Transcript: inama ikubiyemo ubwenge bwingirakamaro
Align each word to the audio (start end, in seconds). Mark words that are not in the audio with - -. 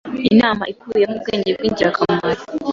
inama 0.31 0.63
ikubiyemo 0.71 1.15
ubwenge 1.17 1.49
bwingirakamaro 1.55 2.41